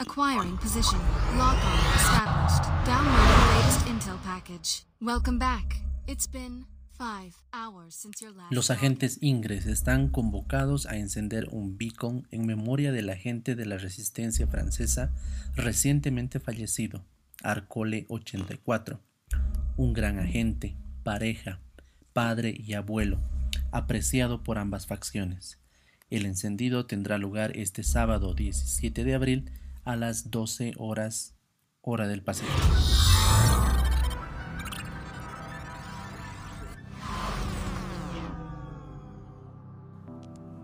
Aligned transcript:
Acquiring 0.00 0.56
position. 0.56 0.98
Lock 1.36 1.58
on 1.62 1.78
established. 1.94 2.64
Downloading 2.86 3.54
latest 3.54 3.86
intel 3.86 4.18
package. 4.24 4.84
Welcome 4.98 5.38
back. 5.38 5.82
It's 6.06 6.26
been 6.26 6.64
five 6.96 7.34
hours 7.52 7.96
since 7.96 8.24
your 8.24 8.32
last. 8.34 8.50
Los 8.50 8.70
agentes 8.70 9.18
Ingres 9.20 9.66
están 9.66 10.08
convocados 10.08 10.86
a 10.86 10.96
encender 10.96 11.48
un 11.50 11.76
beacon 11.76 12.26
en 12.30 12.46
memoria 12.46 12.92
del 12.92 13.10
agente 13.10 13.54
de 13.54 13.66
la 13.66 13.76
resistencia 13.76 14.46
francesa 14.46 15.12
recientemente 15.54 16.40
fallecido, 16.40 17.04
Arcole 17.42 18.06
84. 18.08 19.02
Un 19.76 19.92
gran 19.92 20.18
agente, 20.18 20.78
pareja, 21.02 21.60
padre 22.14 22.54
y 22.56 22.72
abuelo, 22.72 23.18
apreciado 23.70 24.42
por 24.44 24.56
ambas 24.56 24.86
facciones. 24.86 25.58
El 26.08 26.24
encendido 26.24 26.86
tendrá 26.86 27.18
lugar 27.18 27.54
este 27.54 27.82
sábado 27.82 28.32
17 28.32 29.04
de 29.04 29.14
abril 29.14 29.50
a 29.84 29.96
las 29.96 30.30
12 30.30 30.74
horas 30.76 31.36
hora 31.80 32.06
del 32.06 32.22
Pacífico. 32.22 32.52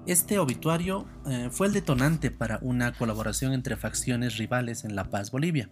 Este 0.06 0.39
obituario 0.39 1.06
eh, 1.27 1.48
fue 1.51 1.66
el 1.66 1.73
detonante 1.73 2.30
para 2.30 2.59
una 2.62 2.92
colaboración 2.92 3.52
entre 3.52 3.77
facciones 3.77 4.37
rivales 4.37 4.84
en 4.84 4.95
La 4.95 5.11
Paz, 5.11 5.30
Bolivia. 5.30 5.70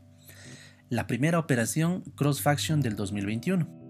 La 0.88 1.06
primera 1.06 1.38
operación 1.38 2.02
Cross 2.16 2.42
Faction 2.42 2.80
del 2.80 2.96
2021 2.96 3.84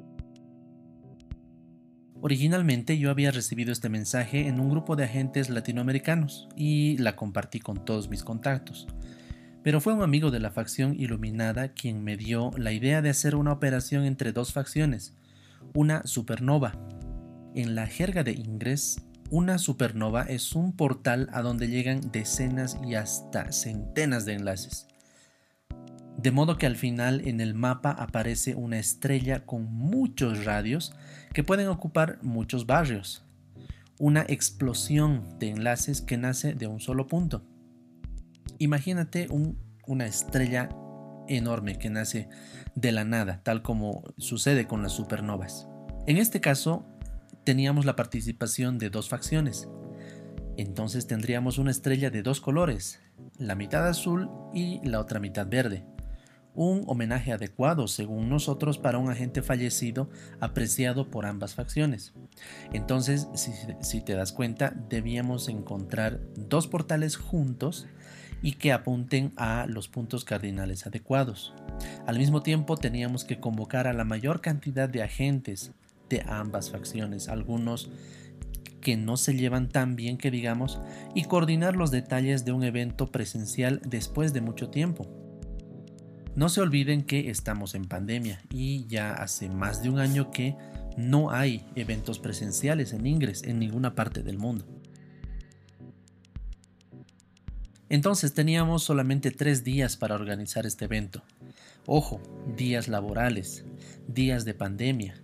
Originalmente 2.26 2.96
yo 2.96 3.10
había 3.10 3.30
recibido 3.32 3.70
este 3.70 3.90
mensaje 3.90 4.48
en 4.48 4.58
un 4.58 4.70
grupo 4.70 4.96
de 4.96 5.04
agentes 5.04 5.50
latinoamericanos 5.50 6.48
y 6.56 6.96
la 6.96 7.16
compartí 7.16 7.60
con 7.60 7.84
todos 7.84 8.08
mis 8.08 8.24
contactos. 8.24 8.86
Pero 9.64 9.80
fue 9.80 9.94
un 9.94 10.02
amigo 10.02 10.30
de 10.30 10.40
la 10.40 10.50
facción 10.50 10.94
iluminada 11.00 11.68
quien 11.72 12.04
me 12.04 12.18
dio 12.18 12.50
la 12.58 12.72
idea 12.72 13.00
de 13.00 13.08
hacer 13.08 13.34
una 13.34 13.50
operación 13.50 14.04
entre 14.04 14.32
dos 14.32 14.52
facciones, 14.52 15.14
una 15.74 16.06
supernova. 16.06 16.78
En 17.54 17.74
la 17.74 17.86
jerga 17.86 18.24
de 18.24 18.32
Ingres, 18.32 19.00
una 19.30 19.56
supernova 19.56 20.24
es 20.24 20.54
un 20.54 20.76
portal 20.76 21.30
a 21.32 21.40
donde 21.40 21.68
llegan 21.68 22.12
decenas 22.12 22.76
y 22.86 22.94
hasta 22.94 23.52
centenas 23.52 24.26
de 24.26 24.34
enlaces. 24.34 24.86
De 26.18 26.30
modo 26.30 26.58
que 26.58 26.66
al 26.66 26.76
final 26.76 27.26
en 27.26 27.40
el 27.40 27.54
mapa 27.54 27.90
aparece 27.90 28.54
una 28.54 28.78
estrella 28.78 29.46
con 29.46 29.64
muchos 29.72 30.44
radios 30.44 30.94
que 31.32 31.42
pueden 31.42 31.68
ocupar 31.68 32.18
muchos 32.20 32.66
barrios. 32.66 33.24
Una 33.98 34.26
explosión 34.28 35.38
de 35.38 35.48
enlaces 35.48 36.02
que 36.02 36.18
nace 36.18 36.52
de 36.52 36.66
un 36.66 36.80
solo 36.80 37.06
punto. 37.06 37.46
Imagínate 38.58 39.28
una 39.86 40.06
estrella 40.06 40.68
enorme 41.28 41.78
que 41.78 41.90
nace 41.90 42.28
de 42.74 42.92
la 42.92 43.04
nada, 43.04 43.40
tal 43.42 43.62
como 43.62 44.04
sucede 44.18 44.66
con 44.66 44.82
las 44.82 44.92
supernovas. 44.92 45.68
En 46.06 46.18
este 46.18 46.40
caso, 46.40 46.86
teníamos 47.44 47.84
la 47.84 47.96
participación 47.96 48.78
de 48.78 48.90
dos 48.90 49.08
facciones. 49.08 49.68
Entonces 50.56 51.06
tendríamos 51.06 51.58
una 51.58 51.70
estrella 51.70 52.10
de 52.10 52.22
dos 52.22 52.40
colores, 52.40 53.00
la 53.38 53.54
mitad 53.54 53.86
azul 53.88 54.30
y 54.52 54.80
la 54.86 55.00
otra 55.00 55.18
mitad 55.18 55.48
verde 55.48 55.84
un 56.54 56.84
homenaje 56.86 57.32
adecuado, 57.32 57.88
según 57.88 58.28
nosotros, 58.28 58.78
para 58.78 58.98
un 58.98 59.10
agente 59.10 59.42
fallecido 59.42 60.08
apreciado 60.40 61.10
por 61.10 61.26
ambas 61.26 61.54
facciones. 61.54 62.14
Entonces, 62.72 63.28
si, 63.80 64.00
te 64.00 64.14
das 64.14 64.32
cuenta, 64.32 64.72
debíamos 64.88 65.48
encontrar 65.48 66.20
dos 66.36 66.68
portales 66.68 67.16
juntos 67.16 67.86
y 68.42 68.52
que 68.52 68.72
apunten 68.72 69.32
a 69.36 69.66
los 69.66 69.88
puntos 69.88 70.24
cardinales 70.24 70.86
adecuados. 70.86 71.54
Al 72.06 72.18
mismo 72.18 72.42
tiempo, 72.42 72.76
teníamos 72.76 73.24
que 73.24 73.40
convocar 73.40 73.86
a 73.86 73.92
la 73.92 74.04
mayor 74.04 74.40
cantidad 74.40 74.88
de 74.88 75.02
agentes 75.02 75.72
de 76.08 76.22
ambas 76.26 76.70
facciones, 76.70 77.28
algunos 77.28 77.90
que 78.80 78.96
no 78.96 79.16
se 79.16 79.34
llevan 79.34 79.68
tan 79.68 79.96
bien 79.96 80.18
que 80.18 80.30
digamos, 80.30 80.78
y 81.14 81.24
coordinar 81.24 81.74
los 81.74 81.90
detalles 81.90 82.44
de 82.44 82.52
un 82.52 82.62
evento 82.62 83.10
presencial 83.10 83.80
después 83.84 84.32
de 84.32 84.42
mucho 84.42 84.68
tiempo. 84.68 85.08
No 86.36 86.48
se 86.48 86.60
olviden 86.60 87.02
que 87.02 87.30
estamos 87.30 87.74
en 87.74 87.84
pandemia 87.84 88.42
y 88.50 88.86
ya 88.86 89.12
hace 89.12 89.48
más 89.48 89.82
de 89.82 89.88
un 89.88 90.00
año 90.00 90.30
que 90.30 90.56
no 90.96 91.30
hay 91.30 91.64
eventos 91.74 92.18
presenciales 92.18 92.92
en 92.92 93.06
Ingres 93.06 93.42
en 93.44 93.58
ninguna 93.58 93.94
parte 93.94 94.22
del 94.22 94.38
mundo. 94.38 94.66
Entonces 97.94 98.34
teníamos 98.34 98.82
solamente 98.82 99.30
tres 99.30 99.62
días 99.62 99.96
para 99.96 100.16
organizar 100.16 100.66
este 100.66 100.86
evento. 100.86 101.22
Ojo, 101.86 102.20
días 102.56 102.88
laborales, 102.88 103.64
días 104.08 104.44
de 104.44 104.52
pandemia, 104.52 105.22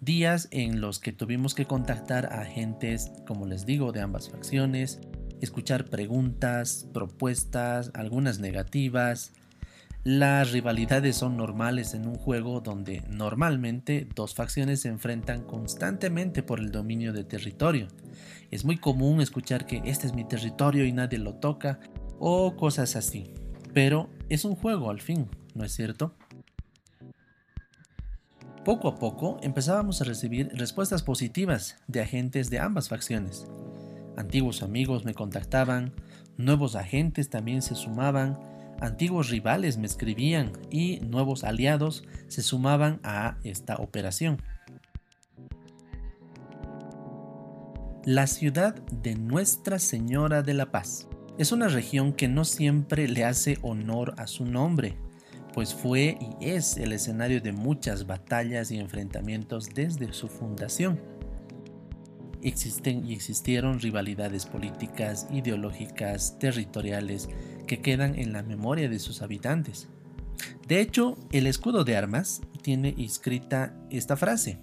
días 0.00 0.46
en 0.52 0.80
los 0.80 1.00
que 1.00 1.12
tuvimos 1.12 1.56
que 1.56 1.64
contactar 1.66 2.26
a 2.26 2.42
agentes, 2.42 3.10
como 3.26 3.46
les 3.46 3.66
digo, 3.66 3.90
de 3.90 4.00
ambas 4.00 4.30
facciones, 4.30 5.00
escuchar 5.40 5.86
preguntas, 5.86 6.86
propuestas, 6.92 7.90
algunas 7.94 8.38
negativas, 8.38 9.32
las 10.04 10.52
rivalidades 10.52 11.16
son 11.16 11.38
normales 11.38 11.94
en 11.94 12.06
un 12.06 12.14
juego 12.14 12.60
donde 12.60 13.02
normalmente 13.08 14.06
dos 14.14 14.34
facciones 14.34 14.82
se 14.82 14.88
enfrentan 14.88 15.42
constantemente 15.44 16.42
por 16.42 16.60
el 16.60 16.70
dominio 16.70 17.14
de 17.14 17.24
territorio. 17.24 17.88
Es 18.50 18.66
muy 18.66 18.76
común 18.76 19.22
escuchar 19.22 19.64
que 19.64 19.80
este 19.86 20.06
es 20.06 20.12
mi 20.12 20.24
territorio 20.24 20.84
y 20.84 20.92
nadie 20.92 21.18
lo 21.18 21.36
toca 21.36 21.80
o 22.18 22.56
cosas 22.56 22.96
así. 22.96 23.32
Pero 23.72 24.08
es 24.28 24.44
un 24.44 24.54
juego 24.54 24.90
al 24.90 25.00
fin, 25.00 25.28
¿no 25.54 25.64
es 25.64 25.72
cierto? 25.72 26.14
Poco 28.64 28.88
a 28.88 28.96
poco 28.96 29.38
empezábamos 29.42 30.00
a 30.00 30.04
recibir 30.04 30.48
respuestas 30.54 31.02
positivas 31.02 31.76
de 31.86 32.00
agentes 32.00 32.50
de 32.50 32.60
ambas 32.60 32.88
facciones. 32.88 33.46
Antiguos 34.16 34.62
amigos 34.62 35.04
me 35.04 35.12
contactaban, 35.12 35.92
nuevos 36.38 36.76
agentes 36.76 37.28
también 37.28 37.62
se 37.62 37.74
sumaban, 37.74 38.38
Antiguos 38.80 39.30
rivales 39.30 39.78
me 39.78 39.86
escribían 39.86 40.52
y 40.70 41.00
nuevos 41.00 41.44
aliados 41.44 42.04
se 42.28 42.42
sumaban 42.42 43.00
a 43.02 43.38
esta 43.44 43.76
operación. 43.76 44.42
La 48.04 48.26
ciudad 48.26 48.74
de 48.74 49.14
Nuestra 49.14 49.78
Señora 49.78 50.42
de 50.42 50.54
la 50.54 50.70
Paz 50.70 51.08
es 51.36 51.50
una 51.50 51.68
región 51.68 52.12
que 52.12 52.28
no 52.28 52.44
siempre 52.44 53.08
le 53.08 53.24
hace 53.24 53.58
honor 53.62 54.14
a 54.18 54.26
su 54.26 54.44
nombre, 54.44 54.96
pues 55.52 55.74
fue 55.74 56.16
y 56.20 56.50
es 56.50 56.76
el 56.76 56.92
escenario 56.92 57.40
de 57.40 57.52
muchas 57.52 58.06
batallas 58.06 58.70
y 58.70 58.78
enfrentamientos 58.78 59.70
desde 59.74 60.12
su 60.12 60.28
fundación. 60.28 61.00
Existen 62.42 63.06
y 63.06 63.14
existieron 63.14 63.80
rivalidades 63.80 64.46
políticas, 64.46 65.26
ideológicas, 65.32 66.38
territoriales, 66.38 67.28
que 67.66 67.80
quedan 67.80 68.18
en 68.18 68.32
la 68.32 68.42
memoria 68.42 68.88
de 68.88 68.98
sus 68.98 69.22
habitantes. 69.22 69.88
De 70.68 70.80
hecho, 70.80 71.16
el 71.32 71.46
escudo 71.46 71.84
de 71.84 71.96
armas 71.96 72.42
tiene 72.62 72.94
inscrita 72.96 73.74
esta 73.90 74.16
frase. 74.16 74.58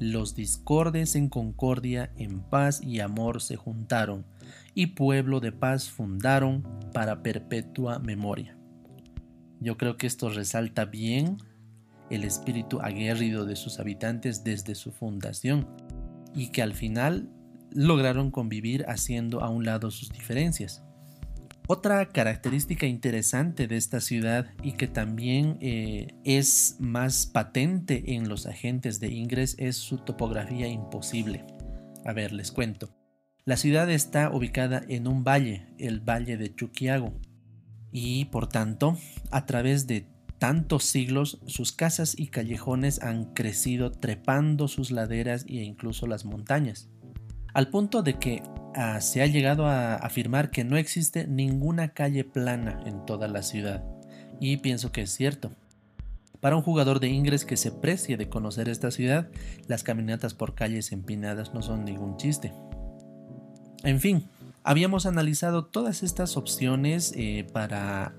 Los 0.00 0.34
discordes 0.34 1.14
en 1.14 1.28
concordia, 1.28 2.12
en 2.16 2.40
paz 2.40 2.82
y 2.82 3.00
amor 3.00 3.40
se 3.40 3.56
juntaron, 3.56 4.26
y 4.74 4.88
pueblo 4.88 5.40
de 5.40 5.52
paz 5.52 5.88
fundaron 5.88 6.64
para 6.92 7.22
perpetua 7.22 8.00
memoria. 8.00 8.56
Yo 9.60 9.76
creo 9.76 9.96
que 9.96 10.06
esto 10.06 10.28
resalta 10.30 10.84
bien 10.84 11.38
el 12.10 12.24
espíritu 12.24 12.80
aguerrido 12.80 13.46
de 13.46 13.56
sus 13.56 13.78
habitantes 13.78 14.42
desde 14.42 14.74
su 14.74 14.90
fundación, 14.90 15.68
y 16.34 16.48
que 16.48 16.62
al 16.62 16.74
final 16.74 17.30
lograron 17.70 18.30
convivir 18.30 18.84
haciendo 18.88 19.42
a 19.42 19.48
un 19.48 19.64
lado 19.64 19.90
sus 19.90 20.10
diferencias. 20.10 20.82
Otra 21.66 22.10
característica 22.10 22.84
interesante 22.84 23.66
de 23.66 23.78
esta 23.78 24.02
ciudad 24.02 24.50
y 24.62 24.72
que 24.72 24.86
también 24.86 25.56
eh, 25.62 26.08
es 26.22 26.76
más 26.78 27.24
patente 27.26 28.14
en 28.14 28.28
los 28.28 28.44
agentes 28.44 29.00
de 29.00 29.08
Ingres 29.08 29.56
es 29.58 29.76
su 29.76 29.96
topografía 29.96 30.68
imposible. 30.68 31.46
A 32.04 32.12
ver, 32.12 32.32
les 32.32 32.52
cuento. 32.52 32.94
La 33.46 33.56
ciudad 33.56 33.90
está 33.90 34.30
ubicada 34.30 34.82
en 34.88 35.08
un 35.08 35.24
valle, 35.24 35.66
el 35.78 36.00
valle 36.00 36.36
de 36.36 36.54
Chuquiago, 36.54 37.18
y 37.90 38.26
por 38.26 38.46
tanto, 38.48 38.98
a 39.30 39.46
través 39.46 39.86
de 39.86 40.06
tantos 40.38 40.84
siglos, 40.84 41.40
sus 41.46 41.72
casas 41.72 42.14
y 42.18 42.26
callejones 42.26 43.00
han 43.00 43.32
crecido 43.32 43.90
trepando 43.90 44.68
sus 44.68 44.90
laderas 44.90 45.46
e 45.48 45.62
incluso 45.62 46.06
las 46.06 46.26
montañas, 46.26 46.90
al 47.54 47.68
punto 47.68 48.02
de 48.02 48.18
que 48.18 48.42
Ah, 48.76 49.00
se 49.00 49.22
ha 49.22 49.26
llegado 49.26 49.66
a 49.66 49.94
afirmar 49.94 50.50
que 50.50 50.64
no 50.64 50.76
existe 50.76 51.28
ninguna 51.28 51.90
calle 51.90 52.24
plana 52.24 52.80
en 52.86 53.06
toda 53.06 53.28
la 53.28 53.44
ciudad, 53.44 53.84
y 54.40 54.56
pienso 54.56 54.90
que 54.90 55.02
es 55.02 55.10
cierto. 55.10 55.52
Para 56.40 56.56
un 56.56 56.62
jugador 56.62 56.98
de 56.98 57.06
Ingres 57.06 57.44
que 57.44 57.56
se 57.56 57.70
precie 57.70 58.16
de 58.16 58.28
conocer 58.28 58.68
esta 58.68 58.90
ciudad, 58.90 59.28
las 59.68 59.84
caminatas 59.84 60.34
por 60.34 60.56
calles 60.56 60.90
empinadas 60.90 61.54
no 61.54 61.62
son 61.62 61.84
ningún 61.84 62.16
chiste. 62.16 62.52
En 63.84 64.00
fin, 64.00 64.28
Habíamos 64.66 65.04
analizado 65.04 65.66
todas 65.66 66.02
estas 66.02 66.38
opciones 66.38 67.12
eh, 67.18 67.46
para 67.52 68.14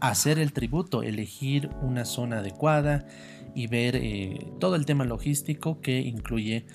hacer 0.00 0.40
el 0.40 0.52
tributo, 0.52 1.04
elegir 1.04 1.70
una 1.82 2.04
zona 2.04 2.40
adecuada 2.40 3.06
y 3.54 3.68
ver 3.68 3.94
eh, 3.94 4.44
todo 4.58 4.74
el 4.74 4.86
tema 4.86 5.04
logístico 5.04 5.80
que 5.80 6.00
incluye 6.00 6.66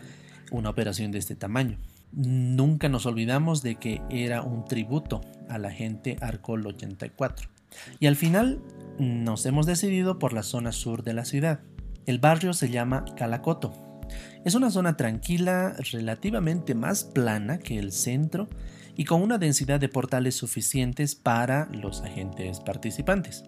una 0.53 0.69
operación 0.69 1.11
de 1.11 1.19
este 1.19 1.35
tamaño. 1.35 1.77
Nunca 2.13 2.88
nos 2.89 3.05
olvidamos 3.05 3.63
de 3.63 3.75
que 3.75 4.01
era 4.09 4.44
un 4.44 4.65
tributo 4.65 5.21
a 5.50 5.57
la 5.57 5.71
gente 5.71 6.15
Arcol 6.21 6.65
84. 6.65 7.50
Y 8.00 8.07
al 8.07 8.15
final 8.15 8.61
nos 9.00 9.45
hemos 9.45 9.65
decidido 9.65 10.19
por 10.19 10.31
la 10.31 10.44
zona 10.44 10.71
sur 10.71 11.03
de 11.03 11.13
la 11.13 11.25
ciudad. 11.25 11.61
El 12.05 12.19
barrio 12.19 12.53
se 12.53 12.69
llama 12.69 13.03
Calacoto. 13.17 13.73
Es 14.45 14.55
una 14.55 14.69
zona 14.69 14.95
tranquila, 14.95 15.75
relativamente 15.91 16.75
más 16.75 17.03
plana 17.03 17.57
que 17.57 17.79
el 17.79 17.91
centro 17.91 18.47
y 18.95 19.06
con 19.06 19.21
una 19.21 19.39
densidad 19.39 19.79
de 19.79 19.89
portales 19.89 20.35
suficientes 20.35 21.15
para 21.15 21.67
los 21.71 22.01
agentes 22.01 22.59
participantes. 22.59 23.44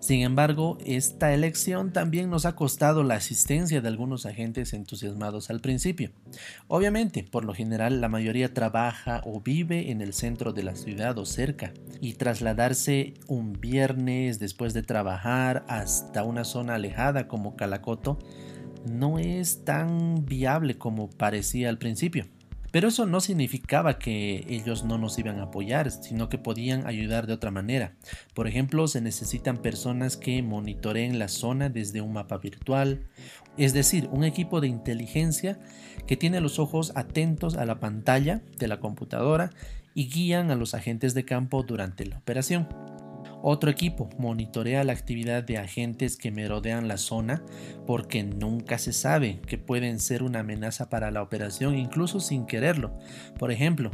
Sin 0.00 0.22
embargo, 0.22 0.78
esta 0.86 1.34
elección 1.34 1.92
también 1.92 2.30
nos 2.30 2.46
ha 2.46 2.56
costado 2.56 3.02
la 3.02 3.16
asistencia 3.16 3.82
de 3.82 3.88
algunos 3.88 4.24
agentes 4.24 4.72
entusiasmados 4.72 5.50
al 5.50 5.60
principio. 5.60 6.10
Obviamente, 6.68 7.22
por 7.22 7.44
lo 7.44 7.52
general, 7.52 8.00
la 8.00 8.08
mayoría 8.08 8.54
trabaja 8.54 9.20
o 9.26 9.42
vive 9.42 9.90
en 9.90 10.00
el 10.00 10.14
centro 10.14 10.54
de 10.54 10.62
la 10.62 10.74
ciudad 10.74 11.18
o 11.18 11.26
cerca, 11.26 11.74
y 12.00 12.14
trasladarse 12.14 13.14
un 13.26 13.52
viernes 13.52 14.38
después 14.38 14.72
de 14.72 14.82
trabajar 14.82 15.64
hasta 15.68 16.24
una 16.24 16.44
zona 16.44 16.76
alejada 16.76 17.28
como 17.28 17.54
Calacoto 17.54 18.18
no 18.86 19.18
es 19.18 19.64
tan 19.64 20.24
viable 20.24 20.78
como 20.78 21.10
parecía 21.10 21.68
al 21.68 21.76
principio. 21.76 22.26
Pero 22.72 22.88
eso 22.88 23.06
no 23.06 23.20
significaba 23.20 23.98
que 23.98 24.44
ellos 24.48 24.84
no 24.84 24.98
nos 24.98 25.18
iban 25.18 25.40
a 25.40 25.44
apoyar, 25.44 25.90
sino 25.90 26.28
que 26.28 26.38
podían 26.38 26.86
ayudar 26.86 27.26
de 27.26 27.32
otra 27.32 27.50
manera. 27.50 27.94
Por 28.34 28.46
ejemplo, 28.46 28.86
se 28.88 29.00
necesitan 29.00 29.58
personas 29.58 30.16
que 30.16 30.42
monitoreen 30.42 31.18
la 31.18 31.28
zona 31.28 31.68
desde 31.68 32.00
un 32.00 32.12
mapa 32.12 32.38
virtual, 32.38 33.02
es 33.56 33.72
decir, 33.72 34.08
un 34.12 34.24
equipo 34.24 34.60
de 34.60 34.68
inteligencia 34.68 35.58
que 36.06 36.16
tiene 36.16 36.40
los 36.40 36.58
ojos 36.58 36.92
atentos 36.94 37.56
a 37.56 37.66
la 37.66 37.80
pantalla 37.80 38.42
de 38.58 38.68
la 38.68 38.80
computadora 38.80 39.50
y 39.94 40.08
guían 40.08 40.50
a 40.50 40.56
los 40.56 40.74
agentes 40.74 41.14
de 41.14 41.24
campo 41.24 41.62
durante 41.62 42.06
la 42.06 42.18
operación. 42.18 42.68
Otro 43.42 43.70
equipo 43.70 44.10
monitorea 44.18 44.84
la 44.84 44.92
actividad 44.92 45.42
de 45.42 45.56
agentes 45.56 46.16
que 46.16 46.30
merodean 46.30 46.88
la 46.88 46.98
zona 46.98 47.42
porque 47.86 48.22
nunca 48.22 48.78
se 48.78 48.92
sabe 48.92 49.40
que 49.46 49.56
pueden 49.56 49.98
ser 49.98 50.22
una 50.22 50.40
amenaza 50.40 50.90
para 50.90 51.10
la 51.10 51.22
operación 51.22 51.76
incluso 51.76 52.20
sin 52.20 52.44
quererlo. 52.44 52.98
Por 53.38 53.50
ejemplo, 53.50 53.92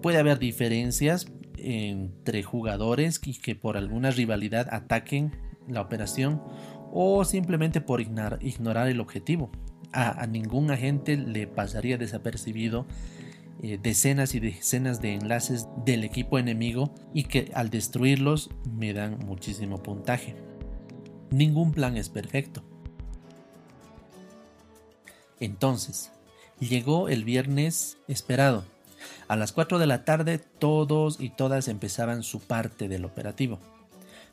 puede 0.00 0.18
haber 0.18 0.38
diferencias 0.38 1.26
entre 1.56 2.44
jugadores 2.44 3.20
y 3.24 3.40
que 3.40 3.56
por 3.56 3.76
alguna 3.76 4.12
rivalidad 4.12 4.68
ataquen 4.70 5.32
la 5.66 5.80
operación 5.80 6.40
o 6.92 7.24
simplemente 7.24 7.80
por 7.80 8.00
ignorar 8.00 8.88
el 8.88 9.00
objetivo. 9.00 9.50
A, 9.92 10.22
a 10.22 10.26
ningún 10.26 10.70
agente 10.70 11.16
le 11.16 11.46
pasaría 11.46 11.98
desapercibido 11.98 12.86
eh, 13.62 13.78
decenas 13.82 14.34
y 14.34 14.40
decenas 14.40 15.00
de 15.00 15.14
enlaces 15.14 15.66
del 15.84 16.04
equipo 16.04 16.38
enemigo 16.38 16.94
y 17.12 17.24
que 17.24 17.50
al 17.54 17.70
destruirlos 17.70 18.50
me 18.70 18.92
dan 18.92 19.18
muchísimo 19.26 19.82
puntaje. 19.82 20.36
Ningún 21.30 21.72
plan 21.72 21.96
es 21.96 22.08
perfecto. 22.08 22.62
Entonces, 25.40 26.10
llegó 26.60 27.08
el 27.08 27.24
viernes 27.24 27.98
esperado. 28.08 28.64
A 29.28 29.36
las 29.36 29.52
4 29.52 29.78
de 29.78 29.86
la 29.86 30.04
tarde 30.04 30.38
todos 30.38 31.20
y 31.20 31.30
todas 31.30 31.68
empezaban 31.68 32.22
su 32.22 32.40
parte 32.40 32.88
del 32.88 33.04
operativo. 33.04 33.58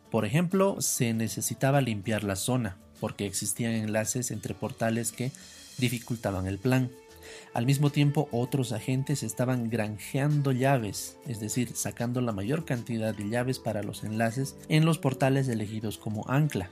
Por 0.09 0.25
ejemplo, 0.25 0.77
se 0.79 1.13
necesitaba 1.13 1.81
limpiar 1.81 2.23
la 2.23 2.35
zona, 2.35 2.77
porque 2.99 3.25
existían 3.25 3.73
enlaces 3.73 4.31
entre 4.31 4.53
portales 4.53 5.11
que 5.11 5.31
dificultaban 5.77 6.47
el 6.47 6.57
plan. 6.57 6.89
Al 7.53 7.65
mismo 7.65 7.89
tiempo, 7.89 8.27
otros 8.31 8.71
agentes 8.71 9.23
estaban 9.23 9.69
granjeando 9.69 10.51
llaves, 10.51 11.17
es 11.27 11.39
decir, 11.39 11.75
sacando 11.75 12.21
la 12.21 12.31
mayor 12.31 12.65
cantidad 12.65 13.13
de 13.15 13.29
llaves 13.29 13.59
para 13.59 13.83
los 13.83 14.03
enlaces 14.03 14.55
en 14.69 14.85
los 14.85 14.97
portales 14.97 15.47
elegidos 15.47 15.97
como 15.97 16.25
ancla. 16.27 16.69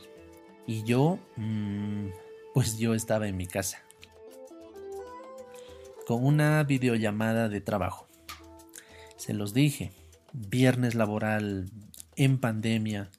Y 0.65 0.83
yo, 0.83 1.19
mmm, 1.37 2.07
pues 2.53 2.77
yo 2.77 2.93
estaba 2.93 3.27
en 3.27 3.37
mi 3.37 3.47
casa, 3.47 3.83
con 6.07 6.25
una 6.25 6.63
videollamada 6.63 7.49
de 7.49 7.61
trabajo. 7.61 8.07
Se 9.15 9.33
los 9.33 9.53
dije, 9.53 9.91
viernes 10.33 10.95
laboral, 10.95 11.69
en 12.15 12.37
pandemia, 12.39 13.09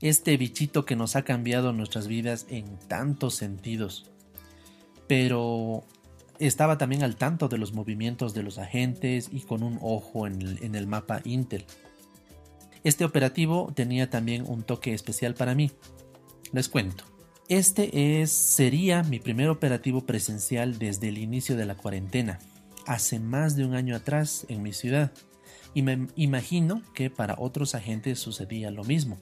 este 0.00 0.36
bichito 0.36 0.84
que 0.84 0.96
nos 0.96 1.16
ha 1.16 1.22
cambiado 1.22 1.72
nuestras 1.72 2.06
vidas 2.06 2.46
en 2.48 2.78
tantos 2.88 3.34
sentidos. 3.34 4.10
Pero 5.06 5.84
estaba 6.46 6.78
también 6.78 7.02
al 7.02 7.16
tanto 7.16 7.48
de 7.48 7.58
los 7.58 7.72
movimientos 7.72 8.34
de 8.34 8.42
los 8.42 8.58
agentes 8.58 9.28
y 9.30 9.40
con 9.42 9.62
un 9.62 9.78
ojo 9.82 10.26
en 10.26 10.74
el, 10.74 10.86
mapa 10.86 11.20
Intel. 11.24 11.64
Este 12.82 13.04
operativo 13.04 13.72
tenía 13.74 14.08
también 14.08 14.44
un 14.48 14.62
toque 14.62 14.94
especial 14.94 15.34
para 15.34 15.54
mí. 15.54 15.70
Les 16.52 16.68
cuento. 16.68 17.04
Este 17.48 18.22
es, 18.22 18.30
sería 18.30 19.02
mi 19.02 19.18
primer 19.18 19.48
operativo 19.48 20.06
presencial 20.06 20.78
desde 20.78 21.08
el 21.08 21.18
inicio 21.18 21.56
de 21.56 21.66
la 21.66 21.74
cuarentena, 21.74 22.38
hace 22.86 23.18
más 23.18 23.56
de 23.56 23.64
un 23.64 23.74
año 23.74 23.94
atrás 23.94 24.46
en 24.48 24.62
mi 24.62 24.72
ciudad, 24.72 25.12
y 25.74 25.82
me 25.82 26.06
imagino 26.16 26.82
que 26.94 27.10
para 27.10 27.36
otros 27.38 27.74
agentes 27.74 28.18
sucedía 28.18 28.70
lo 28.70 28.84
mismo. 28.84 29.18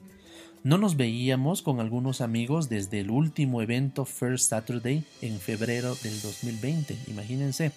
No 0.61 0.77
nos 0.77 0.97
veíamos 0.97 1.61
con 1.61 1.79
algunos 1.79 2.19
amigos 2.19 2.67
desde 2.67 2.99
el 2.99 3.11
último 3.11 3.61
evento 3.61 4.03
First 4.03 4.49
Saturday 4.49 5.05
en 5.21 5.39
febrero 5.39 5.95
del 6.03 6.21
2020, 6.21 6.97
imagínense. 7.07 7.71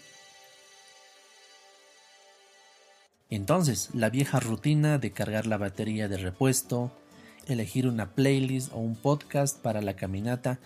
Entonces, 3.31 3.91
la 3.95 4.11
vieja 4.11 4.41
rutina 4.41 4.99
de 4.99 5.13
cargar 5.13 5.47
la 5.47 5.59
batería 5.59 6.09
de 6.09 6.17
repuesto, 6.17 6.91
elegir 7.47 7.87
una 7.87 8.11
playlist 8.17 8.73
o 8.73 8.79
un 8.79 8.97
podcast 8.97 9.59
para 9.61 9.81
la 9.81 9.95
caminata 9.95 10.59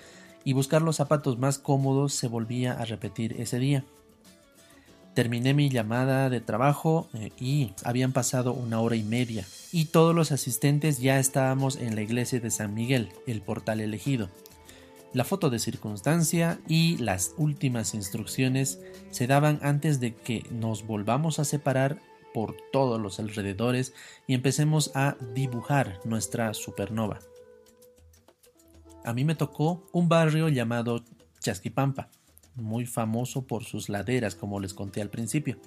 y 0.43 0.55
buscar 0.55 0.81
los 0.81 0.97
zapatos 0.97 1.39
más 1.39 1.59
cómodos 1.59 2.15
se 2.15 2.29
volvía 2.29 2.73
a 2.73 2.87
repetir 2.87 3.39
ese 3.39 3.59
día. 3.59 3.85
Terminé 5.13 5.53
mi 5.53 5.69
llamada 5.69 6.31
de 6.31 6.41
trabajo 6.41 7.09
eh, 7.13 7.31
y 7.39 7.73
habían 7.85 8.13
pasado 8.13 8.55
una 8.55 8.81
hora 8.81 8.97
y 8.97 9.03
media 9.03 9.47
y 9.77 9.85
todos 9.85 10.15
los 10.15 10.33
asistentes 10.33 11.01
ya 11.01 11.19
estábamos 11.19 11.77
en 11.77 11.97
la 11.97 12.01
iglesia 12.01 12.41
de 12.41 12.51
San 12.51 12.73
Miguel, 12.73 13.11
el 13.27 13.43
portal 13.43 13.83
elegido. 13.83 14.31
La 15.13 15.23
foto 15.23 15.51
de 15.51 15.59
circunstancia 15.59 16.59
y 16.67 16.97
las 16.97 17.35
últimas 17.37 17.93
instrucciones 17.93 18.81
se 19.11 19.27
daban 19.27 19.59
antes 19.61 20.01
de 20.01 20.15
que 20.15 20.47
nos 20.51 20.87
volvamos 20.87 21.39
a 21.41 21.45
separar 21.45 22.01
por 22.33 22.57
todos 22.73 22.99
los 22.99 23.21
alrededores 23.21 23.93
y 24.27 24.33
empecemos 24.33 24.93
a 24.95 25.19
dibujar 25.35 26.01
nuestra 26.07 26.55
supernova. 26.55 27.19
A 29.05 29.13
mí 29.13 29.27
me 29.27 29.35
tocó 29.35 29.87
un 29.93 30.09
barrio 30.09 30.49
llamado 30.49 31.05
Chasquipampa, 31.41 32.09
muy 32.55 32.87
famoso 32.87 33.47
por 33.47 33.65
sus 33.65 33.91
laderas, 33.91 34.35
como 34.35 34.59
les 34.59 34.73
conté 34.73 35.03
al 35.03 35.11
principio. 35.11 35.61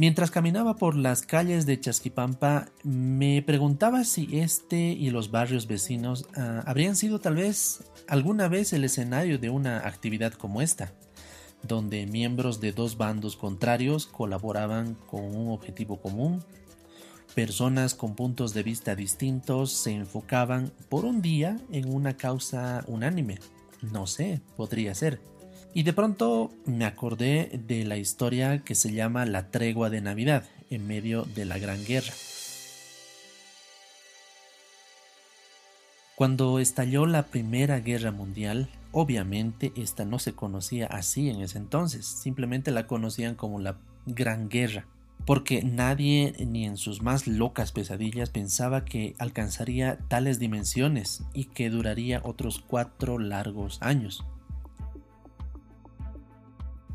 Mientras 0.00 0.30
caminaba 0.30 0.76
por 0.76 0.96
las 0.96 1.20
calles 1.20 1.66
de 1.66 1.78
Chasquipampa, 1.78 2.70
me 2.84 3.42
preguntaba 3.42 4.02
si 4.04 4.38
este 4.38 4.78
y 4.92 5.10
los 5.10 5.30
barrios 5.30 5.66
vecinos 5.66 6.24
ah, 6.38 6.62
habrían 6.64 6.96
sido 6.96 7.18
tal 7.18 7.34
vez 7.34 7.84
alguna 8.08 8.48
vez 8.48 8.72
el 8.72 8.84
escenario 8.84 9.38
de 9.38 9.50
una 9.50 9.86
actividad 9.86 10.32
como 10.32 10.62
esta, 10.62 10.94
donde 11.62 12.06
miembros 12.06 12.62
de 12.62 12.72
dos 12.72 12.96
bandos 12.96 13.36
contrarios 13.36 14.06
colaboraban 14.06 14.94
con 14.94 15.36
un 15.36 15.50
objetivo 15.50 16.00
común, 16.00 16.42
personas 17.34 17.94
con 17.94 18.14
puntos 18.14 18.54
de 18.54 18.62
vista 18.62 18.94
distintos 18.96 19.70
se 19.70 19.90
enfocaban 19.92 20.72
por 20.88 21.04
un 21.04 21.20
día 21.20 21.58
en 21.72 21.92
una 21.92 22.16
causa 22.16 22.84
unánime. 22.86 23.38
No 23.82 24.06
sé, 24.06 24.40
podría 24.56 24.94
ser. 24.94 25.20
Y 25.72 25.84
de 25.84 25.92
pronto 25.92 26.50
me 26.66 26.84
acordé 26.84 27.60
de 27.66 27.84
la 27.84 27.96
historia 27.96 28.58
que 28.58 28.74
se 28.74 28.92
llama 28.92 29.24
La 29.24 29.50
tregua 29.50 29.88
de 29.88 30.00
Navidad, 30.00 30.44
en 30.68 30.86
medio 30.86 31.22
de 31.22 31.44
la 31.44 31.58
Gran 31.58 31.84
Guerra. 31.84 32.12
Cuando 36.16 36.58
estalló 36.58 37.06
la 37.06 37.28
Primera 37.28 37.80
Guerra 37.80 38.10
Mundial, 38.10 38.68
obviamente 38.92 39.72
esta 39.76 40.04
no 40.04 40.18
se 40.18 40.34
conocía 40.34 40.86
así 40.86 41.30
en 41.30 41.40
ese 41.40 41.58
entonces, 41.58 42.04
simplemente 42.04 42.72
la 42.72 42.86
conocían 42.86 43.36
como 43.36 43.60
la 43.60 43.78
Gran 44.06 44.48
Guerra, 44.48 44.86
porque 45.24 45.62
nadie 45.62 46.34
ni 46.46 46.66
en 46.66 46.76
sus 46.76 47.00
más 47.00 47.26
locas 47.26 47.70
pesadillas 47.70 48.28
pensaba 48.28 48.84
que 48.84 49.14
alcanzaría 49.18 49.98
tales 50.08 50.40
dimensiones 50.40 51.22
y 51.32 51.44
que 51.44 51.70
duraría 51.70 52.20
otros 52.24 52.62
cuatro 52.66 53.18
largos 53.18 53.78
años. 53.80 54.24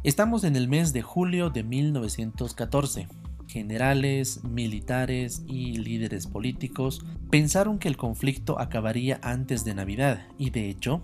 Estamos 0.05 0.43
en 0.43 0.55
el 0.55 0.67
mes 0.67 0.93
de 0.93 1.01
julio 1.01 1.50
de 1.50 1.63
1914. 1.63 3.07
generales, 3.47 4.43
militares 4.43 5.41
y 5.47 5.77
líderes 5.77 6.27
políticos 6.27 7.03
pensaron 7.31 7.79
que 7.79 7.88
el 7.88 7.97
conflicto 7.97 8.59
acabaría 8.59 9.19
antes 9.24 9.65
de 9.65 9.74
Navidad 9.74 10.27
y 10.38 10.51
de 10.51 10.69
hecho 10.69 11.01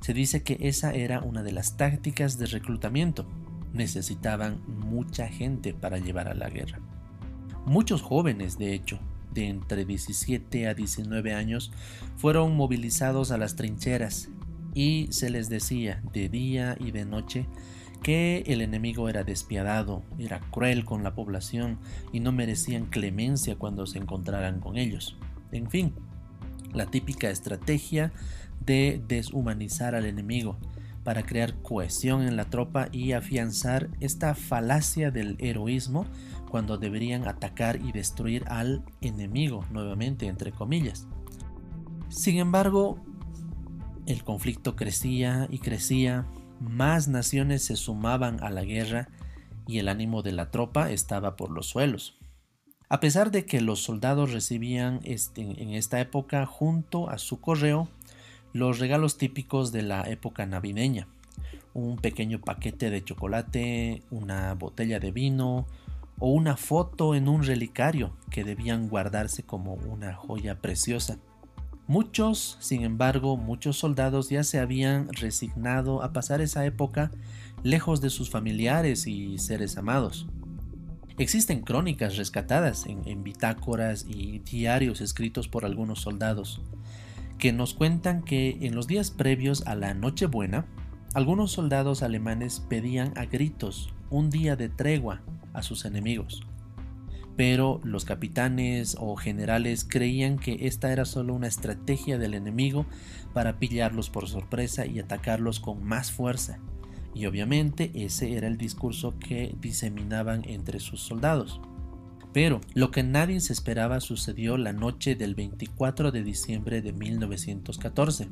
se 0.00 0.12
dice 0.12 0.42
que 0.42 0.56
esa 0.60 0.92
era 0.92 1.20
una 1.20 1.44
de 1.44 1.52
las 1.52 1.76
tácticas 1.76 2.36
de 2.36 2.46
reclutamiento. 2.46 3.28
Necesitaban 3.72 4.60
mucha 4.66 5.28
gente 5.28 5.72
para 5.72 5.98
llevar 5.98 6.26
a 6.26 6.34
la 6.34 6.50
guerra. 6.50 6.80
Muchos 7.64 8.02
jóvenes, 8.02 8.58
de 8.58 8.74
hecho, 8.74 8.98
de 9.32 9.50
entre 9.50 9.84
17 9.84 10.66
a 10.66 10.74
19 10.74 11.32
años, 11.32 11.70
fueron 12.16 12.56
movilizados 12.56 13.30
a 13.30 13.38
las 13.38 13.54
trincheras 13.54 14.30
y 14.74 15.06
se 15.10 15.30
les 15.30 15.48
decía 15.48 16.02
de 16.12 16.28
día 16.28 16.76
y 16.80 16.90
de 16.90 17.04
noche 17.04 17.46
que 18.02 18.44
el 18.46 18.60
enemigo 18.60 19.08
era 19.08 19.24
despiadado, 19.24 20.02
era 20.18 20.40
cruel 20.50 20.84
con 20.84 21.02
la 21.02 21.14
población 21.14 21.78
y 22.12 22.20
no 22.20 22.32
merecían 22.32 22.86
clemencia 22.86 23.56
cuando 23.56 23.86
se 23.86 23.98
encontraran 23.98 24.60
con 24.60 24.76
ellos. 24.76 25.16
En 25.52 25.70
fin, 25.70 25.94
la 26.72 26.86
típica 26.86 27.30
estrategia 27.30 28.12
de 28.64 29.02
deshumanizar 29.06 29.94
al 29.94 30.06
enemigo 30.06 30.56
para 31.04 31.24
crear 31.24 31.54
cohesión 31.62 32.22
en 32.22 32.36
la 32.36 32.44
tropa 32.44 32.88
y 32.92 33.12
afianzar 33.12 33.90
esta 34.00 34.34
falacia 34.34 35.10
del 35.10 35.36
heroísmo 35.40 36.06
cuando 36.48 36.78
deberían 36.78 37.26
atacar 37.26 37.80
y 37.80 37.92
destruir 37.92 38.44
al 38.48 38.84
enemigo 39.00 39.64
nuevamente 39.70 40.26
entre 40.26 40.52
comillas. 40.52 41.08
Sin 42.08 42.38
embargo, 42.38 42.98
el 44.06 44.22
conflicto 44.22 44.76
crecía 44.76 45.48
y 45.50 45.58
crecía, 45.58 46.26
más 46.62 47.08
naciones 47.08 47.64
se 47.64 47.76
sumaban 47.76 48.42
a 48.42 48.50
la 48.50 48.64
guerra 48.64 49.08
y 49.66 49.78
el 49.78 49.88
ánimo 49.88 50.22
de 50.22 50.32
la 50.32 50.50
tropa 50.50 50.90
estaba 50.90 51.36
por 51.36 51.50
los 51.50 51.66
suelos. 51.66 52.18
A 52.88 53.00
pesar 53.00 53.30
de 53.30 53.46
que 53.46 53.60
los 53.60 53.82
soldados 53.82 54.32
recibían 54.32 55.00
este, 55.04 55.40
en 55.40 55.70
esta 55.70 56.00
época 56.00 56.46
junto 56.46 57.08
a 57.08 57.18
su 57.18 57.40
correo 57.40 57.88
los 58.52 58.78
regalos 58.78 59.16
típicos 59.16 59.72
de 59.72 59.82
la 59.82 60.02
época 60.02 60.44
navideña, 60.44 61.08
un 61.74 61.96
pequeño 61.96 62.40
paquete 62.40 62.90
de 62.90 63.02
chocolate, 63.02 64.02
una 64.10 64.54
botella 64.54 65.00
de 65.00 65.10
vino 65.10 65.66
o 66.18 66.28
una 66.28 66.56
foto 66.56 67.14
en 67.14 67.28
un 67.28 67.44
relicario 67.44 68.14
que 68.30 68.44
debían 68.44 68.88
guardarse 68.88 69.42
como 69.42 69.74
una 69.74 70.14
joya 70.14 70.60
preciosa. 70.60 71.18
Muchos, 71.92 72.56
sin 72.58 72.84
embargo, 72.84 73.36
muchos 73.36 73.76
soldados 73.76 74.30
ya 74.30 74.44
se 74.44 74.58
habían 74.58 75.12
resignado 75.12 76.02
a 76.02 76.14
pasar 76.14 76.40
esa 76.40 76.64
época 76.64 77.10
lejos 77.62 78.00
de 78.00 78.08
sus 78.08 78.30
familiares 78.30 79.06
y 79.06 79.36
seres 79.36 79.76
amados. 79.76 80.26
Existen 81.18 81.60
crónicas 81.60 82.16
rescatadas 82.16 82.86
en, 82.86 83.22
bitácoras 83.22 84.06
y 84.08 84.38
diarios 84.38 85.02
escritos 85.02 85.48
por 85.48 85.66
algunos 85.66 86.00
soldados 86.00 86.62
que 87.36 87.52
nos 87.52 87.74
cuentan 87.74 88.22
que 88.22 88.56
en 88.62 88.74
los 88.74 88.86
días 88.86 89.10
previos 89.10 89.66
a 89.66 89.74
la 89.74 89.92
Nochebuena, 89.92 90.64
algunos 91.12 91.52
soldados 91.52 92.02
alemanes 92.02 92.60
pedían 92.70 93.12
a 93.18 93.26
gritos 93.26 93.92
un 94.08 94.30
día 94.30 94.56
de 94.56 94.70
tregua 94.70 95.20
a 95.52 95.62
sus 95.62 95.84
enemigos 95.84 96.40
pero 97.36 97.80
los 97.82 98.04
capitanes 98.04 98.96
o 99.00 99.16
generales 99.16 99.86
creían 99.88 100.38
que 100.38 100.66
esta 100.66 100.92
era 100.92 101.04
solo 101.04 101.34
una 101.34 101.46
estrategia 101.46 102.18
del 102.18 102.34
enemigo 102.34 102.86
para 103.32 103.58
pillarlos 103.58 104.10
por 104.10 104.28
sorpresa 104.28 104.86
y 104.86 104.98
atacarlos 104.98 105.60
con 105.60 105.82
más 105.82 106.12
fuerza. 106.12 106.58
Y 107.14 107.26
obviamente 107.26 107.90
ese 107.94 108.36
era 108.36 108.48
el 108.48 108.58
discurso 108.58 109.18
que 109.18 109.54
diseminaban 109.60 110.42
entre 110.46 110.80
sus 110.80 111.00
soldados. 111.00 111.60
Pero 112.32 112.60
lo 112.74 112.90
que 112.90 113.02
nadie 113.02 113.40
se 113.40 113.52
esperaba 113.52 114.00
sucedió 114.00 114.56
la 114.56 114.72
noche 114.72 115.14
del 115.14 115.34
24 115.34 116.12
de 116.12 116.22
diciembre 116.22 116.80
de 116.80 116.92
1914. 116.92 118.28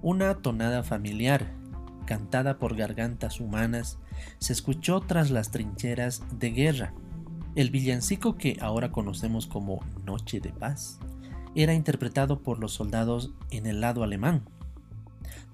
Una 0.00 0.36
tonada 0.36 0.82
familiar, 0.82 1.52
cantada 2.06 2.58
por 2.58 2.76
gargantas 2.76 3.40
humanas, 3.40 3.98
se 4.38 4.54
escuchó 4.54 5.00
tras 5.00 5.30
las 5.30 5.50
trincheras 5.50 6.22
de 6.38 6.50
guerra 6.50 6.94
el 7.56 7.70
villancico 7.70 8.36
que 8.36 8.58
ahora 8.60 8.92
conocemos 8.92 9.46
como 9.46 9.82
Noche 10.04 10.40
de 10.40 10.50
Paz 10.50 10.98
era 11.54 11.72
interpretado 11.72 12.42
por 12.42 12.58
los 12.58 12.74
soldados 12.74 13.32
en 13.50 13.64
el 13.64 13.80
lado 13.80 14.02
alemán. 14.02 14.46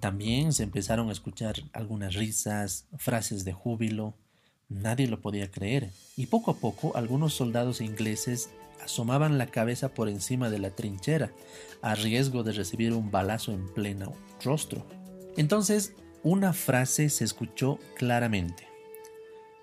También 0.01 0.53
se 0.53 0.65
empezaron 0.65 1.09
a 1.09 1.13
escuchar 1.13 1.55
algunas 1.73 2.15
risas, 2.15 2.89
frases 2.99 3.45
de 3.45 3.53
júbilo. 3.53 4.17
Nadie 4.69 5.07
lo 5.07 5.21
podía 5.21 5.49
creer, 5.53 5.91
y 6.17 6.27
poco 6.27 6.51
a 6.51 6.57
poco 6.57 6.97
algunos 6.97 7.35
soldados 7.35 7.81
ingleses 7.81 8.51
asomaban 8.85 9.39
la 9.39 9.47
cabeza 9.47 9.95
por 9.95 10.09
encima 10.09 10.51
de 10.51 10.59
la 10.59 10.71
trinchera, 10.71 11.31
a 11.83 11.95
riesgo 11.95 12.43
de 12.43 12.51
recibir 12.51 12.95
un 12.95 13.13
balazo 13.13 13.53
en 13.53 13.73
pleno 13.73 14.13
rostro. 14.43 14.85
Entonces, 15.37 15.95
una 16.25 16.53
frase 16.53 17.11
se 17.11 17.23
escuchó 17.23 17.79
claramente. 17.97 18.72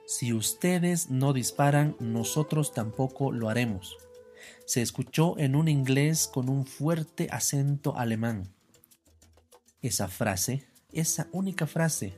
Si 0.10 0.34
ustedes 0.34 1.12
no 1.12 1.34
disparan, 1.34 1.96
nosotros 2.00 2.74
tampoco 2.74 3.32
lo 3.32 3.48
haremos. 3.48 3.96
Se 4.66 4.82
escuchó 4.82 5.38
en 5.38 5.56
un 5.56 5.68
inglés 5.68 6.28
con 6.28 6.50
un 6.50 6.66
fuerte 6.66 7.28
acento 7.30 7.96
alemán. 7.96 8.52
Esa 9.84 10.08
frase, 10.08 10.66
esa 10.92 11.28
única 11.32 11.68
frase, 11.68 12.16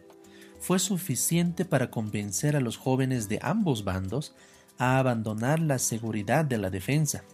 fue 0.57 0.79
suficiente 0.79 1.65
para 1.65 1.91
convencer 1.91 2.55
a 2.55 2.61
los 2.61 2.77
jóvenes 2.77 3.27
de 3.27 3.39
ambos 3.41 3.83
bandos 3.83 4.35
a 4.77 4.97
abandonar 4.97 5.59
la 5.59 5.77
seguridad 5.77 6.45
de 6.45 6.59
la 6.59 6.69
defensa, 6.69 7.25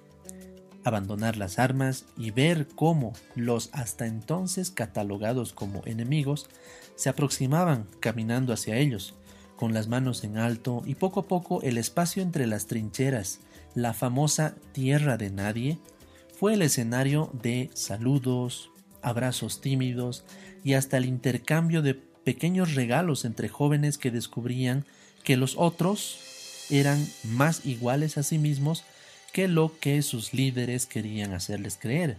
abandonar 0.84 1.38
las 1.38 1.60
armas 1.60 2.06
y 2.18 2.32
ver 2.32 2.68
cómo 2.70 3.14
los 3.36 3.70
hasta 3.74 4.08
entonces 4.08 4.72
catalogados 4.72 5.54
como 5.54 5.84
enemigos 5.86 6.50
se 6.96 7.10
aproximaban 7.10 7.86
caminando 8.00 8.54
hacia 8.54 8.78
ellos, 8.78 9.14
con 9.58 9.74
las 9.74 9.90
manos 9.90 10.24
en 10.24 10.38
alto 10.38 10.84
y 10.86 10.96
poco 10.96 11.22
a 11.22 11.28
poco 11.28 11.62
el 11.64 11.78
espacio 11.78 12.24
entre 12.24 12.48
las 12.48 12.68
trincheras, 12.68 13.42
la 13.76 13.94
famosa 13.94 14.56
tierra 14.72 15.18
de 15.18 15.30
nadie, 15.30 15.80
fue 16.40 16.54
el 16.54 16.62
escenario 16.62 17.30
de 17.34 17.70
saludos, 17.74 18.70
abrazos 19.02 19.60
tímidos 19.60 20.24
y 20.64 20.76
hasta 20.76 20.98
el 20.98 21.06
intercambio 21.06 21.82
de 21.82 21.96
pequeños 21.96 22.76
regalos 22.76 23.26
entre 23.26 23.50
jóvenes 23.50 23.98
que 23.98 24.12
descubrían 24.12 24.86
que 25.24 25.36
los 25.36 25.56
otros 25.58 26.20
eran 26.70 27.06
más 27.24 27.66
iguales 27.66 28.18
a 28.18 28.24
sí 28.24 28.38
mismos 28.38 28.84
que 29.34 29.48
lo 29.48 29.78
que 29.80 30.02
sus 30.02 30.34
líderes 30.34 30.86
querían 30.86 31.34
hacerles 31.34 31.78
creer. 31.82 32.18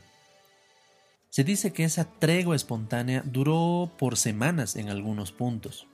Se 1.31 1.45
dice 1.45 1.73
que 1.73 1.85
esa 1.85 2.05
tregua 2.05 2.57
espontánea 2.57 3.23
duró 3.25 3.93
por 3.99 4.17
semanas 4.17 4.77
en 4.77 4.89
algunos 4.89 5.31
puntos. 5.31 5.87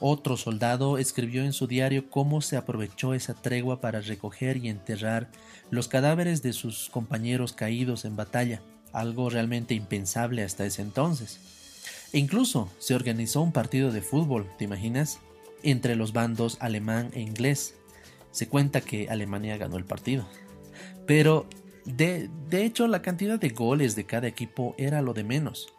Otro 0.00 0.36
soldado 0.36 0.98
escribió 0.98 1.44
en 1.44 1.52
su 1.52 1.66
diario 1.66 2.10
cómo 2.10 2.40
se 2.40 2.56
aprovechó 2.56 3.14
esa 3.14 3.34
tregua 3.34 3.80
para 3.80 4.00
recoger 4.00 4.56
y 4.58 4.68
enterrar 4.68 5.30
los 5.70 5.88
cadáveres 5.88 6.42
de 6.42 6.52
sus 6.52 6.90
compañeros 6.90 7.52
caídos 7.52 8.04
en 8.04 8.16
batalla, 8.16 8.60
algo 8.92 9.30
realmente 9.30 9.74
impensable 9.74 10.42
hasta 10.42 10.66
ese 10.66 10.82
entonces. 10.82 11.40
E 12.12 12.18
incluso 12.18 12.70
se 12.78 12.94
organizó 12.94 13.40
un 13.40 13.52
partido 13.52 13.92
de 13.92 14.02
fútbol, 14.02 14.50
¿te 14.58 14.64
imaginas? 14.64 15.20
Entre 15.62 15.96
los 15.96 16.12
bandos 16.12 16.58
alemán 16.60 17.10
e 17.14 17.20
inglés. 17.20 17.74
Se 18.30 18.48
cuenta 18.48 18.80
que 18.80 19.08
Alemania 19.08 19.56
ganó 19.56 19.76
el 19.76 19.84
partido. 19.84 20.26
Pero 21.06 21.46
de, 21.84 22.30
de 22.50 22.64
hecho 22.64 22.88
la 22.88 23.02
cantidad 23.02 23.38
de 23.38 23.50
goles 23.50 23.94
de 23.96 24.06
cada 24.06 24.26
equipo 24.26 24.74
era 24.76 25.02
lo 25.02 25.14
de 25.14 25.24
menos. 25.24 25.72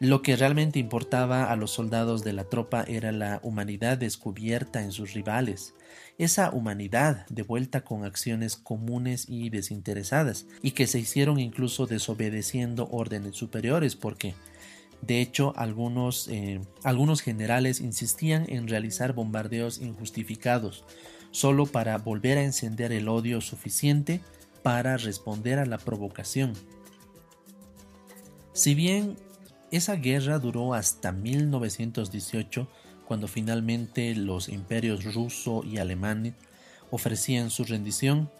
Lo 0.00 0.22
que 0.22 0.34
realmente 0.34 0.78
importaba 0.78 1.52
a 1.52 1.56
los 1.56 1.72
soldados 1.72 2.24
de 2.24 2.32
la 2.32 2.44
tropa 2.44 2.84
era 2.88 3.12
la 3.12 3.38
humanidad 3.42 3.98
descubierta 3.98 4.82
en 4.82 4.92
sus 4.92 5.12
rivales, 5.12 5.74
esa 6.16 6.50
humanidad 6.52 7.26
devuelta 7.28 7.82
con 7.82 8.04
acciones 8.04 8.56
comunes 8.56 9.26
y 9.28 9.50
desinteresadas, 9.50 10.46
y 10.62 10.70
que 10.70 10.86
se 10.86 10.98
hicieron 10.98 11.38
incluso 11.38 11.86
desobedeciendo 11.86 12.88
órdenes 12.90 13.36
superiores, 13.36 13.94
porque 13.94 14.34
de 15.02 15.20
hecho 15.20 15.52
algunos, 15.56 16.28
eh, 16.28 16.62
algunos 16.82 17.20
generales 17.20 17.80
insistían 17.80 18.46
en 18.48 18.68
realizar 18.68 19.12
bombardeos 19.12 19.82
injustificados, 19.82 20.82
solo 21.30 21.66
para 21.66 21.98
volver 21.98 22.38
a 22.38 22.44
encender 22.44 22.92
el 22.92 23.06
odio 23.06 23.42
suficiente 23.42 24.22
para 24.62 24.96
responder 24.96 25.58
a 25.58 25.66
la 25.66 25.76
provocación. 25.76 26.54
Si 28.54 28.74
bien 28.74 29.16
esa 29.70 29.96
guerra 29.96 30.38
duró 30.38 30.74
hasta 30.74 31.12
1918, 31.12 32.68
cuando 33.06 33.28
finalmente 33.28 34.14
los 34.14 34.48
imperios 34.48 35.14
ruso 35.14 35.64
y 35.64 35.78
alemán 35.78 36.34
ofrecían 36.90 37.50
su 37.50 37.64
rendición. 37.64 38.30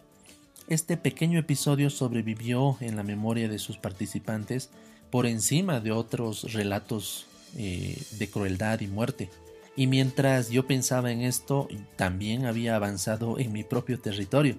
Este 0.67 0.97
pequeño 0.97 1.39
episodio 1.39 1.89
sobrevivió 1.89 2.77
en 2.79 2.95
la 2.95 3.03
memoria 3.03 3.49
de 3.49 3.59
sus 3.59 3.77
participantes 3.77 4.69
por 5.09 5.25
encima 5.25 5.79
de 5.79 5.91
otros 5.91 6.53
relatos 6.53 7.27
eh, 7.57 8.01
de 8.11 8.29
crueldad 8.29 8.79
y 8.79 8.87
muerte. 8.87 9.29
Y 9.75 9.87
mientras 9.87 10.49
yo 10.49 10.67
pensaba 10.67 11.11
en 11.11 11.21
esto, 11.21 11.67
también 11.95 12.45
había 12.45 12.75
avanzado 12.75 13.39
en 13.39 13.51
mi 13.51 13.63
propio 13.63 13.99
territorio, 13.99 14.57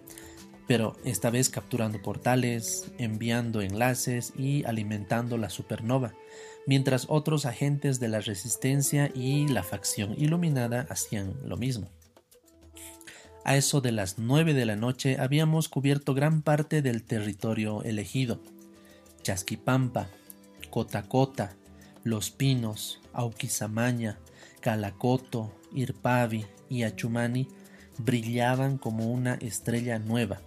pero 0.73 0.97
esta 1.05 1.29
vez 1.29 1.51
capturando 1.51 2.01
portales, 2.01 2.91
enviando 2.97 3.61
enlaces 3.61 4.33
y 4.39 4.65
alimentando 4.65 5.37
la 5.37 5.51
supernova, 5.51 6.15
mientras 6.67 7.05
otros 7.11 7.45
agentes 7.45 8.01
de 8.01 8.09
la 8.09 8.21
resistencia 8.21 9.11
y 9.15 9.49
la 9.49 9.65
facción 9.65 10.15
iluminada 10.17 10.87
hacían 10.89 11.35
lo 11.45 11.59
mismo. 11.59 11.91
A 13.45 13.55
eso 13.55 13.83
de 13.83 13.93
las 13.93 14.19
nueve 14.19 14.55
de 14.55 14.65
la 14.65 14.75
noche 14.75 15.19
habíamos 15.21 15.69
cubierto 15.69 16.15
gran 16.15 16.41
parte 16.41 16.81
del 16.81 17.03
territorio 17.03 17.83
elegido. 17.83 18.41
Chasquipampa, 19.21 20.09
Cotacota, 20.71 21.55
Los 22.03 22.31
Pinos, 22.31 22.99
Auquisamaña, 23.13 24.21
Calacoto, 24.63 25.53
Irpavi 25.75 26.47
y 26.71 26.85
Achumani 26.85 27.47
brillaban 27.99 28.79
como 28.79 29.13
una 29.13 29.35
estrella 29.35 29.99
nueva, 29.99 30.41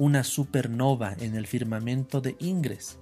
una 0.00 0.24
supernova 0.24 1.14
en 1.20 1.36
el 1.36 1.46
firmamento 1.46 2.22
de 2.22 2.34
Ingres. 2.38 2.96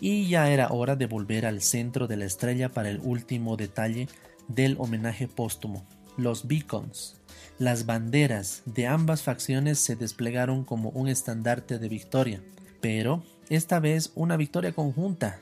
Y 0.00 0.28
ya 0.28 0.48
era 0.48 0.68
hora 0.68 0.94
de 0.94 1.06
volver 1.06 1.44
al 1.44 1.60
centro 1.60 2.06
de 2.06 2.16
la 2.16 2.24
estrella 2.24 2.68
para 2.68 2.88
el 2.88 3.00
último 3.02 3.56
detalle 3.56 4.06
del 4.46 4.76
homenaje 4.78 5.26
póstumo, 5.26 5.84
los 6.16 6.46
beacons. 6.46 7.16
Las 7.58 7.84
banderas 7.84 8.62
de 8.64 8.86
ambas 8.86 9.22
facciones 9.22 9.80
se 9.80 9.96
desplegaron 9.96 10.62
como 10.64 10.90
un 10.90 11.08
estandarte 11.08 11.80
de 11.80 11.88
victoria, 11.88 12.40
pero 12.80 13.24
esta 13.48 13.80
vez 13.80 14.12
una 14.14 14.36
victoria 14.36 14.72
conjunta, 14.72 15.40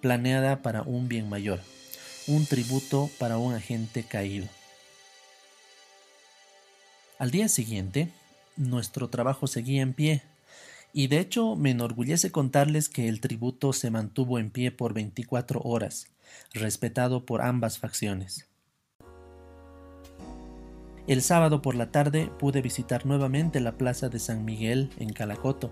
planeada 0.00 0.62
para 0.62 0.80
un 0.80 1.06
bien 1.06 1.28
mayor, 1.28 1.60
un 2.28 2.46
tributo 2.46 3.10
para 3.18 3.36
un 3.36 3.52
agente 3.52 4.04
caído. 4.04 4.46
Al 7.18 7.30
día 7.30 7.48
siguiente, 7.48 8.08
nuestro 8.56 9.08
trabajo 9.08 9.46
seguía 9.46 9.82
en 9.82 9.94
pie, 9.94 10.22
y 10.92 11.08
de 11.08 11.18
hecho 11.18 11.56
me 11.56 11.70
enorgullece 11.70 12.30
contarles 12.30 12.88
que 12.88 13.08
el 13.08 13.20
tributo 13.20 13.72
se 13.72 13.90
mantuvo 13.90 14.38
en 14.38 14.50
pie 14.50 14.70
por 14.70 14.94
24 14.94 15.60
horas, 15.62 16.08
respetado 16.52 17.26
por 17.26 17.42
ambas 17.42 17.78
facciones. 17.78 18.48
El 21.06 21.20
sábado 21.20 21.60
por 21.60 21.74
la 21.74 21.90
tarde 21.90 22.30
pude 22.38 22.62
visitar 22.62 23.04
nuevamente 23.04 23.60
la 23.60 23.76
plaza 23.76 24.08
de 24.08 24.18
San 24.18 24.44
Miguel 24.44 24.90
en 24.98 25.12
Calacoto 25.12 25.70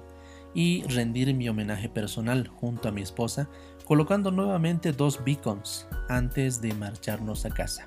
y 0.54 0.82
rendir 0.82 1.32
mi 1.34 1.48
homenaje 1.48 1.88
personal 1.88 2.48
junto 2.48 2.88
a 2.88 2.92
mi 2.92 3.00
esposa, 3.00 3.48
colocando 3.86 4.30
nuevamente 4.30 4.92
dos 4.92 5.24
beacons 5.24 5.86
antes 6.08 6.60
de 6.60 6.74
marcharnos 6.74 7.46
a 7.46 7.50
casa. 7.50 7.86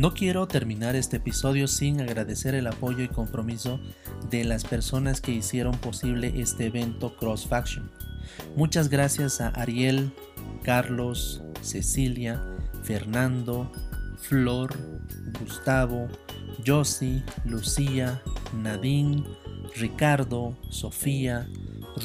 No 0.00 0.14
quiero 0.14 0.48
terminar 0.48 0.96
este 0.96 1.18
episodio 1.18 1.68
sin 1.68 2.00
agradecer 2.00 2.54
el 2.54 2.66
apoyo 2.68 3.04
y 3.04 3.08
compromiso 3.08 3.78
de 4.30 4.44
las 4.44 4.64
personas 4.64 5.20
que 5.20 5.30
hicieron 5.30 5.76
posible 5.76 6.32
este 6.40 6.64
evento 6.64 7.14
Cross 7.18 7.46
Faction. 7.46 7.90
Muchas 8.56 8.88
gracias 8.88 9.42
a 9.42 9.48
Ariel, 9.48 10.10
Carlos, 10.62 11.42
Cecilia, 11.60 12.42
Fernando, 12.82 13.70
Flor, 14.16 14.74
Gustavo, 15.38 16.08
Josie, 16.66 17.22
Lucía, 17.44 18.22
Nadine, 18.54 19.22
Ricardo, 19.76 20.56
Sofía, 20.70 21.46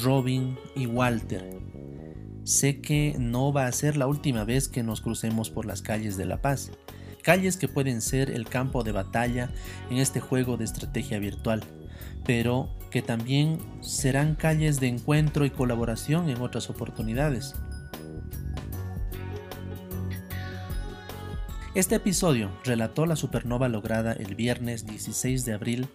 Robin 0.02 0.58
y 0.74 0.84
Walter. 0.84 1.48
Sé 2.44 2.82
que 2.82 3.16
no 3.18 3.54
va 3.54 3.64
a 3.64 3.72
ser 3.72 3.96
la 3.96 4.06
última 4.06 4.44
vez 4.44 4.68
que 4.68 4.82
nos 4.82 5.00
crucemos 5.00 5.48
por 5.48 5.64
las 5.64 5.80
calles 5.80 6.18
de 6.18 6.26
La 6.26 6.42
Paz, 6.42 6.72
calles 7.26 7.56
que 7.56 7.66
pueden 7.66 8.02
ser 8.02 8.30
el 8.30 8.48
campo 8.48 8.84
de 8.84 8.92
batalla 8.92 9.50
en 9.90 9.96
este 9.96 10.20
juego 10.20 10.56
de 10.56 10.64
estrategia 10.64 11.18
virtual, 11.18 11.60
pero 12.24 12.68
que 12.92 13.02
también 13.02 13.58
serán 13.80 14.36
calles 14.36 14.78
de 14.78 14.86
encuentro 14.86 15.44
y 15.44 15.50
colaboración 15.50 16.28
en 16.28 16.40
otras 16.40 16.70
oportunidades. 16.70 17.56
Este 21.74 21.96
episodio 21.96 22.48
relató 22.64 23.06
la 23.06 23.16
supernova 23.16 23.68
lograda 23.68 24.12
el 24.12 24.36
viernes 24.36 24.86
16 24.86 25.44
de 25.44 25.52
abril 25.52 25.88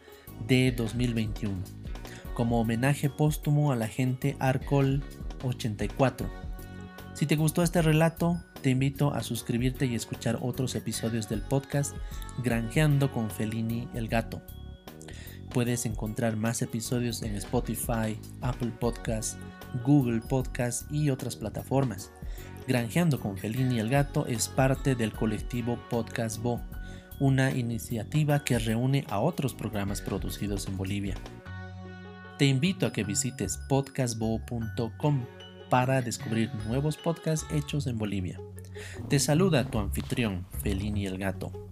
de 0.49 0.73
2021, 0.73 1.55
como 2.33 2.59
homenaje 2.59 3.09
póstumo 3.09 3.71
a 3.71 3.77
la 3.77 3.87
gente 3.87 4.35
Arcol 4.39 5.01
84. 5.45 6.29
Si 7.13 7.25
te 7.25 7.37
gustó 7.37 7.63
este 7.63 7.81
relato, 7.81 8.43
te 8.61 8.69
invito 8.69 9.13
a 9.13 9.23
suscribirte 9.23 9.87
y 9.87 9.95
escuchar 9.95 10.37
otros 10.41 10.75
episodios 10.75 11.27
del 11.27 11.41
podcast 11.41 11.95
Granjeando 12.43 13.11
con 13.11 13.29
Felini 13.29 13.87
el 13.93 14.07
Gato. 14.07 14.41
Puedes 15.49 15.85
encontrar 15.85 16.37
más 16.37 16.61
episodios 16.61 17.23
en 17.23 17.35
Spotify, 17.35 18.19
Apple 18.41 18.71
Podcasts, 18.79 19.37
Google 19.83 20.21
Podcasts 20.21 20.85
y 20.91 21.09
otras 21.09 21.35
plataformas. 21.35 22.11
Granjeando 22.67 23.19
con 23.19 23.37
Felini 23.37 23.79
el 23.79 23.89
Gato 23.89 24.27
es 24.27 24.47
parte 24.47 24.95
del 24.95 25.11
colectivo 25.11 25.79
Podcast 25.89 26.41
Bo, 26.41 26.61
una 27.19 27.51
iniciativa 27.51 28.43
que 28.43 28.59
reúne 28.59 29.05
a 29.09 29.19
otros 29.19 29.53
programas 29.55 30.01
producidos 30.01 30.67
en 30.67 30.77
Bolivia. 30.77 31.15
Te 32.37 32.45
invito 32.45 32.85
a 32.85 32.93
que 32.93 33.03
visites 33.03 33.57
podcastbo.com 33.67 35.25
para 35.71 36.01
descubrir 36.01 36.53
nuevos 36.67 36.97
podcasts 36.97 37.47
hechos 37.49 37.87
en 37.87 37.97
Bolivia. 37.97 38.41
Te 39.07 39.19
saluda 39.19 39.71
tu 39.71 39.79
anfitrión, 39.79 40.45
Felini 40.61 41.05
el 41.05 41.17
Gato. 41.17 41.70